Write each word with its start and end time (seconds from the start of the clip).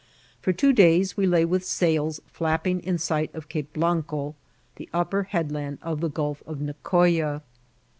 ''For 0.41 0.51
two 0.51 0.73
days 0.73 1.15
we 1.15 1.27
lay 1.27 1.45
with 1.45 1.63
sails 1.63 2.21
flaj^ing 2.35 2.79
in 2.81 2.95
sij^t 2.97 3.31
of 3.35 3.47
Cape 3.49 3.71
Blanco, 3.71 4.33
Ae 4.79 4.87
iqpper 4.91 5.27
headland 5.27 5.79
o£ 5.81 5.99
the 5.99 6.09
Oulf 6.09 6.41
of 6.47 6.57
Nicoya. 6.59 7.43